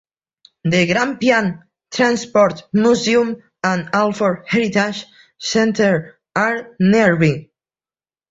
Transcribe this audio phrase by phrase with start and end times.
[0.63, 5.05] The Grampian Transport Museum and Alford Heritage
[5.37, 7.49] Centre are nearby.